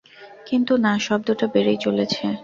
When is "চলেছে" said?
1.81-2.23